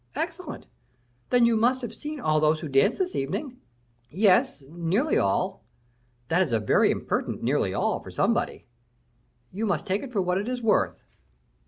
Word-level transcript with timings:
"Excellent." 0.15 0.65
"Then 1.29 1.45
you 1.45 1.55
must 1.55 1.83
have 1.83 1.93
seen 1.93 2.19
all 2.19 2.39
those 2.39 2.61
who 2.61 2.67
danced 2.67 2.97
this 2.97 3.13
evening." 3.13 3.61
"Yes, 4.09 4.63
nearly 4.67 5.15
all." 5.19 5.63
"That 6.27 6.41
is 6.41 6.51
a 6.51 6.59
very 6.59 6.89
impertinent 6.89 7.43
'nearly 7.43 7.71
all' 7.75 7.99
for 7.99 8.09
somebody." 8.09 8.65
"You 9.53 9.67
must 9.67 9.85
take 9.85 10.01
it 10.01 10.11
for 10.11 10.19
what 10.19 10.39
it 10.39 10.47
is 10.47 10.59
worth." 10.59 11.03